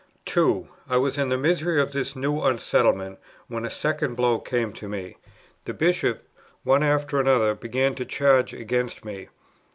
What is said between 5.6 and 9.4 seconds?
The Bishops one after another began to charge against me.